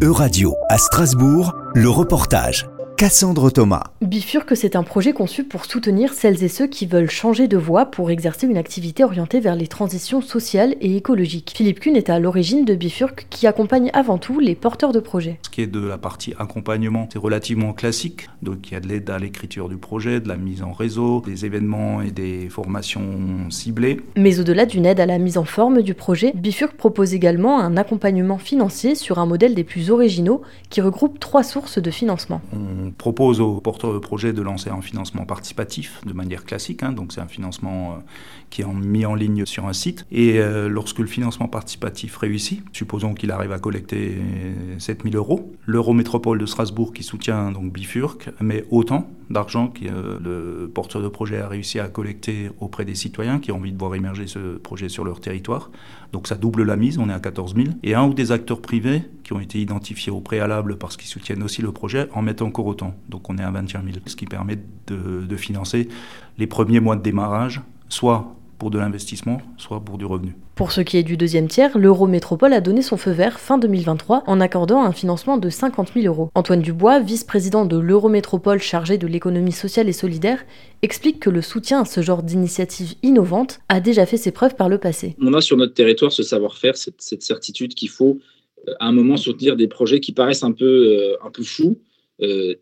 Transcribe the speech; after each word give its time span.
Euradio 0.00 0.54
à 0.68 0.78
Strasbourg, 0.78 1.56
le 1.74 1.90
reportage. 1.90 2.68
Cassandre 2.98 3.52
Thomas. 3.52 3.92
Bifurque, 4.02 4.56
c'est 4.56 4.74
un 4.74 4.82
projet 4.82 5.12
conçu 5.12 5.44
pour 5.44 5.66
soutenir 5.66 6.12
celles 6.12 6.42
et 6.42 6.48
ceux 6.48 6.66
qui 6.66 6.84
veulent 6.84 7.08
changer 7.08 7.46
de 7.46 7.56
voie 7.56 7.86
pour 7.86 8.10
exercer 8.10 8.48
une 8.48 8.56
activité 8.56 9.04
orientée 9.04 9.38
vers 9.38 9.54
les 9.54 9.68
transitions 9.68 10.20
sociales 10.20 10.74
et 10.80 10.96
écologiques. 10.96 11.52
Philippe 11.54 11.78
Kuhn 11.78 11.94
est 11.94 12.10
à 12.10 12.18
l'origine 12.18 12.64
de 12.64 12.74
Bifurque 12.74 13.28
qui 13.30 13.46
accompagne 13.46 13.92
avant 13.94 14.18
tout 14.18 14.40
les 14.40 14.56
porteurs 14.56 14.90
de 14.90 14.98
projets. 14.98 15.38
Ce 15.44 15.48
qui 15.48 15.62
est 15.62 15.68
de 15.68 15.78
la 15.78 15.96
partie 15.96 16.34
accompagnement, 16.40 17.08
c'est 17.12 17.20
relativement 17.20 17.72
classique. 17.72 18.28
Donc 18.42 18.68
il 18.68 18.74
y 18.74 18.76
a 18.76 18.80
de 18.80 18.88
l'aide 18.88 19.08
à 19.10 19.20
l'écriture 19.20 19.68
du 19.68 19.76
projet, 19.76 20.18
de 20.18 20.26
la 20.26 20.36
mise 20.36 20.64
en 20.64 20.72
réseau, 20.72 21.22
des 21.24 21.46
événements 21.46 22.02
et 22.02 22.10
des 22.10 22.48
formations 22.48 23.48
ciblées. 23.48 24.00
Mais 24.16 24.40
au-delà 24.40 24.66
d'une 24.66 24.86
aide 24.86 24.98
à 24.98 25.06
la 25.06 25.18
mise 25.18 25.38
en 25.38 25.44
forme 25.44 25.82
du 25.82 25.94
projet, 25.94 26.32
Bifurque 26.34 26.76
propose 26.76 27.14
également 27.14 27.60
un 27.60 27.76
accompagnement 27.76 28.38
financier 28.38 28.96
sur 28.96 29.20
un 29.20 29.26
modèle 29.26 29.54
des 29.54 29.62
plus 29.62 29.92
originaux 29.92 30.42
qui 30.68 30.80
regroupe 30.80 31.20
trois 31.20 31.44
sources 31.44 31.78
de 31.78 31.92
financement 31.92 32.40
on 32.87 32.87
propose 32.96 33.40
aux 33.40 33.60
porteurs 33.60 33.92
de 33.92 33.98
projet 33.98 34.32
de 34.32 34.42
lancer 34.42 34.70
un 34.70 34.80
financement 34.80 35.24
participatif 35.24 36.00
de 36.06 36.12
manière 36.12 36.44
classique. 36.44 36.82
Hein. 36.82 36.92
donc 36.92 37.12
c'est 37.12 37.20
un 37.20 37.28
financement 37.28 37.92
euh, 37.92 37.94
qui 38.50 38.62
est 38.62 38.66
mis 38.66 39.06
en 39.06 39.14
ligne 39.14 39.44
sur 39.46 39.66
un 39.66 39.72
site. 39.72 40.06
Et 40.10 40.38
euh, 40.38 40.68
lorsque 40.68 40.98
le 40.98 41.06
financement 41.06 41.48
participatif 41.48 42.16
réussit, 42.16 42.62
supposons 42.72 43.14
qu'il 43.14 43.30
arrive 43.30 43.52
à 43.52 43.58
collecter 43.58 44.16
7000 44.78 45.16
euros, 45.16 45.52
l'Eurométropole 45.66 46.38
de 46.38 46.46
Strasbourg 46.46 46.92
qui 46.92 47.02
soutient 47.02 47.52
donc 47.52 47.72
Bifurc 47.72 48.30
met 48.40 48.64
autant 48.70 49.08
d'argent 49.30 49.68
que 49.68 49.84
euh, 49.84 50.18
le 50.20 50.68
porteur 50.68 51.02
de 51.02 51.08
projet 51.08 51.40
a 51.40 51.48
réussi 51.48 51.78
à 51.80 51.88
collecter 51.88 52.50
auprès 52.60 52.84
des 52.84 52.94
citoyens 52.94 53.38
qui 53.38 53.52
ont 53.52 53.56
envie 53.56 53.72
de 53.72 53.78
voir 53.78 53.94
émerger 53.94 54.26
ce 54.26 54.56
projet 54.56 54.88
sur 54.88 55.04
leur 55.04 55.20
territoire. 55.20 55.70
Donc 56.12 56.26
ça 56.26 56.36
double 56.36 56.62
la 56.62 56.76
mise, 56.76 56.98
on 56.98 57.08
est 57.10 57.12
à 57.12 57.20
14 57.20 57.54
000. 57.54 57.68
Et 57.82 57.94
un 57.94 58.06
ou 58.06 58.14
des 58.14 58.32
acteurs 58.32 58.60
privés 58.60 59.02
qui 59.24 59.32
ont 59.32 59.40
été 59.40 59.60
identifiés 59.60 60.12
au 60.12 60.20
préalable 60.20 60.78
parce 60.78 60.96
qu'ils 60.96 61.08
soutiennent 61.08 61.42
aussi 61.42 61.62
le 61.62 61.72
projet 61.72 62.08
en 62.14 62.22
mettent 62.22 62.42
encore 62.42 62.66
autant. 62.66 62.94
Donc 63.08 63.28
on 63.28 63.38
est 63.38 63.42
à 63.42 63.50
21 63.50 63.82
000, 63.82 63.96
ce 64.06 64.16
qui 64.16 64.26
permet 64.26 64.58
de, 64.86 65.26
de 65.26 65.36
financer 65.36 65.88
les 66.38 66.46
premiers 66.46 66.80
mois 66.80 66.96
de 66.96 67.02
démarrage, 67.02 67.60
soit 67.88 68.34
pour 68.58 68.70
de 68.70 68.78
l'investissement, 68.78 69.40
soit 69.56 69.80
pour 69.80 69.98
du 69.98 70.04
revenu. 70.04 70.34
Pour 70.54 70.72
ce 70.72 70.80
qui 70.80 70.96
est 70.96 71.04
du 71.04 71.16
deuxième 71.16 71.46
tiers, 71.46 71.78
l'Eurométropole 71.78 72.52
a 72.52 72.60
donné 72.60 72.82
son 72.82 72.96
feu 72.96 73.12
vert 73.12 73.38
fin 73.38 73.58
2023 73.58 74.24
en 74.26 74.40
accordant 74.40 74.82
un 74.82 74.92
financement 74.92 75.38
de 75.38 75.48
50 75.48 75.92
000 75.94 76.06
euros. 76.06 76.30
Antoine 76.34 76.60
Dubois, 76.60 76.98
vice-président 76.98 77.64
de 77.64 77.78
l'Eurométropole 77.78 78.60
chargé 78.60 78.98
de 78.98 79.06
l'économie 79.06 79.52
sociale 79.52 79.88
et 79.88 79.92
solidaire, 79.92 80.44
explique 80.82 81.20
que 81.20 81.30
le 81.30 81.42
soutien 81.42 81.82
à 81.82 81.84
ce 81.84 82.00
genre 82.02 82.24
d'initiative 82.24 82.94
innovante 83.04 83.60
a 83.68 83.78
déjà 83.80 84.04
fait 84.04 84.16
ses 84.16 84.32
preuves 84.32 84.56
par 84.56 84.68
le 84.68 84.78
passé. 84.78 85.14
On 85.20 85.32
a 85.34 85.40
sur 85.40 85.56
notre 85.56 85.74
territoire 85.74 86.10
ce 86.10 86.24
savoir-faire, 86.24 86.76
cette, 86.76 87.22
certitude 87.22 87.74
qu'il 87.74 87.88
faut 87.88 88.18
euh, 88.66 88.72
à 88.80 88.88
un 88.88 88.92
moment 88.92 89.16
soutenir 89.16 89.56
des 89.56 89.68
projets 89.68 90.00
qui 90.00 90.12
paraissent 90.12 90.42
un 90.42 90.52
peu, 90.52 90.64
euh, 90.64 91.16
un 91.24 91.30
peu 91.30 91.44
fous, 91.44 91.78
euh, 92.20 92.54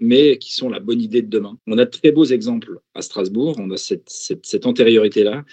mais 0.00 0.38
qui 0.38 0.52
sont 0.52 0.68
la 0.68 0.80
bonne 0.80 1.00
idée 1.00 1.22
de 1.22 1.28
demain. 1.28 1.58
On 1.66 1.78
a 1.78 1.84
de 1.84 1.90
très 1.90 2.10
beaux 2.10 2.24
exemples 2.24 2.80
à 2.94 3.02
Strasbourg, 3.02 3.56
on 3.58 3.70
a 3.70 3.76
cette, 3.76 4.08
cette, 4.08 4.66
antériorité-là. 4.66 5.44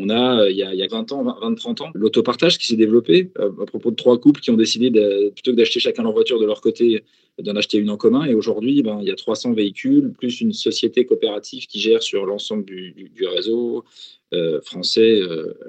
On 0.00 0.08
a, 0.08 0.42
euh, 0.42 0.50
il 0.50 0.56
y 0.56 0.62
a, 0.62 0.72
il 0.72 0.78
y 0.78 0.82
a 0.82 0.88
20 0.88 1.12
ans, 1.12 1.22
20, 1.22 1.54
30 1.54 1.80
ans, 1.82 1.90
l'autopartage 1.94 2.58
qui 2.58 2.66
s'est 2.66 2.76
développé 2.76 3.30
euh, 3.38 3.50
à 3.60 3.66
propos 3.66 3.90
de 3.90 3.96
trois 3.96 4.18
couples 4.18 4.40
qui 4.40 4.50
ont 4.50 4.56
décidé, 4.56 4.90
plutôt 5.34 5.52
que 5.52 5.56
d'acheter 5.56 5.80
chacun 5.80 6.02
leur 6.02 6.12
voiture 6.12 6.40
de 6.40 6.46
leur 6.46 6.60
côté, 6.60 7.04
d'en 7.38 7.56
acheter 7.56 7.78
une 7.78 7.90
en 7.90 7.96
commun. 7.96 8.24
Et 8.24 8.34
aujourd'hui, 8.34 8.82
ben, 8.82 8.98
il 9.00 9.08
y 9.08 9.10
a 9.10 9.16
300 9.16 9.52
véhicules, 9.52 10.12
plus 10.12 10.40
une 10.40 10.52
société 10.52 11.04
coopérative 11.06 11.66
qui 11.66 11.80
gère 11.80 12.02
sur 12.02 12.26
l'ensemble 12.26 12.64
du, 12.64 13.10
réseau, 13.26 13.84
euh, 14.32 14.60
français 14.62 15.20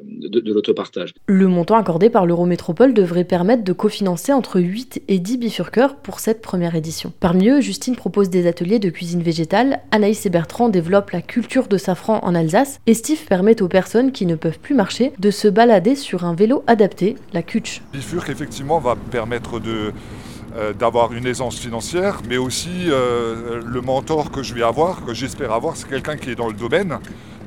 de, 0.04 0.40
de 0.40 0.54
l'autopartage. 0.54 1.14
Le 1.26 1.48
montant 1.48 1.76
accordé 1.76 2.10
par 2.10 2.26
l'Eurométropole 2.26 2.94
devrait 2.94 3.23
permettre 3.23 3.64
de 3.64 3.73
cofinancer 3.73 4.34
entre 4.34 4.60
8 4.60 5.02
et 5.08 5.20
10 5.20 5.38
bifurqueurs 5.38 5.95
pour 5.95 6.20
cette 6.20 6.42
première 6.42 6.76
édition. 6.76 7.12
Parmi 7.20 7.50
eux, 7.50 7.62
Justine 7.62 7.95
propose 7.95 8.30
des 8.30 8.48
ateliers 8.48 8.80
de 8.80 8.90
cuisine 8.90 9.23
végétale, 9.23 9.82
Anaïs 9.92 10.26
et 10.26 10.30
Bertrand 10.30 10.70
développent 10.70 11.12
la 11.12 11.22
culture 11.22 11.68
de 11.68 11.78
safran 11.78 12.20
en 12.23 12.36
Alsace 12.36 12.80
et 12.86 12.94
Steve 12.94 13.26
permet 13.26 13.61
aux 13.61 13.67
personnes 13.67 14.11
qui 14.11 14.20
ne 14.26 14.36
peuvent 14.36 14.59
plus 14.59 14.76
marcher 14.76 15.14
de 15.20 15.32
se 15.32 15.48
balader 15.48 15.95
sur 15.95 16.26
un 16.26 16.33
vélo 16.33 16.64
adapté, 16.67 17.15
la 17.33 17.43
Kutch. 17.43 17.82
Bifurque 17.93 18.30
effectivement 18.30 18.80
va 18.80 18.95
permettre 18.95 19.59
de 19.59 19.93
euh, 20.55 20.73
d'avoir 20.73 21.14
une 21.14 21.26
aisance 21.26 21.58
financière, 21.59 22.21
mais 22.27 22.37
aussi 22.37 22.87
le 22.87 23.81
mentor 23.81 24.31
que 24.31 24.43
je 24.43 24.54
vais 24.54 24.64
avoir, 24.64 25.05
que 25.05 25.14
j'espère 25.14 25.54
avoir, 25.54 25.77
c'est 25.77 25.87
quelqu'un 25.87 26.17
qui 26.17 26.30
est 26.31 26.36
dans 26.36 26.48
le 26.48 26.54
domaine 26.54 26.99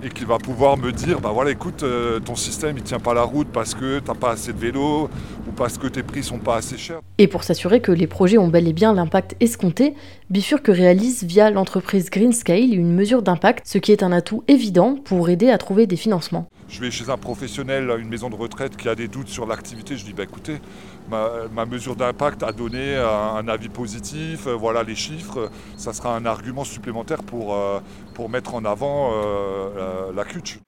et 0.04 0.10
qui 0.10 0.24
va 0.24 0.38
pouvoir 0.38 0.76
me 0.76 0.92
dire 0.92 1.20
bah 1.20 1.30
voilà 1.32 1.50
écoute 1.50 1.82
euh, 1.82 2.20
ton 2.20 2.36
système 2.36 2.76
il 2.76 2.82
tient 2.82 3.00
pas 3.00 3.14
la 3.14 3.22
route 3.22 3.48
parce 3.48 3.74
que 3.74 4.00
tu 4.00 4.06
n'as 4.06 4.14
pas 4.14 4.32
assez 4.32 4.52
de 4.52 4.58
vélos 4.58 5.08
ou 5.48 5.52
parce 5.52 5.78
que 5.78 5.86
tes 5.86 6.02
prix 6.02 6.22
sont 6.22 6.38
pas 6.38 6.56
assez 6.56 6.76
chers. 6.76 7.00
Et 7.18 7.28
pour 7.28 7.44
s'assurer 7.44 7.80
que 7.80 7.92
les 7.92 8.06
projets 8.06 8.38
ont 8.38 8.48
bel 8.48 8.68
et 8.68 8.72
bien 8.72 8.92
l'impact 8.94 9.36
escompté, 9.40 9.94
Bifurque 10.30 10.68
réalise 10.68 11.24
via 11.24 11.50
l'entreprise 11.50 12.10
Greenscale 12.10 12.74
une 12.74 12.92
mesure 12.92 13.22
d'impact, 13.22 13.66
ce 13.66 13.78
qui 13.78 13.92
est 13.92 14.02
un 14.02 14.12
atout 14.12 14.42
évident 14.48 14.96
pour 14.96 15.28
aider 15.28 15.50
à 15.50 15.58
trouver 15.58 15.86
des 15.86 15.96
financements 15.96 16.48
je 16.74 16.80
vais 16.80 16.90
chez 16.90 17.08
un 17.08 17.16
professionnel, 17.16 17.94
une 18.00 18.08
maison 18.08 18.30
de 18.30 18.34
retraite 18.34 18.76
qui 18.76 18.88
a 18.88 18.94
des 18.94 19.06
doutes 19.06 19.28
sur 19.28 19.46
l'activité, 19.46 19.96
je 19.96 20.04
dis 20.04 20.12
bah 20.12 20.24
écoutez, 20.24 20.60
ma, 21.08 21.66
mesure 21.66 21.94
d'impact 21.94 22.42
a 22.42 22.50
donné 22.52 22.96
un, 22.96 23.46
avis 23.48 23.68
positif, 23.68 24.46
euh, 24.46 24.54
voilà 24.54 24.82
les 24.82 24.96
chiffres, 24.96 25.50
ça 25.76 25.92
sera 25.92 26.16
un 26.16 26.26
argument 26.26 26.64
supplémentaire 26.64 27.22
pour, 27.22 27.54
euh, 27.54 27.80
pour 28.14 28.28
mettre 28.28 28.54
en 28.54 28.64
avant 28.64 29.12
euh, 29.12 30.10
la, 30.12 30.24
la 30.24 30.24
CUTCH. 30.24 30.58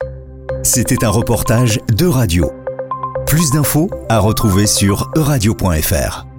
C'était 0.63 1.05
un 1.05 1.11
reportage 1.11 1.81
de 1.89 2.07
radio. 2.07 2.51
Plus 3.27 3.51
d'infos 3.51 3.91
à 4.09 4.21
retrouver 4.21 4.67
sur 4.67 5.11
euradio.fr. 5.17 6.36